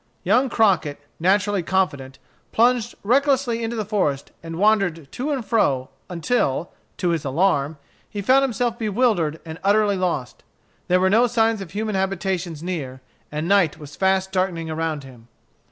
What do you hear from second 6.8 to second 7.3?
to his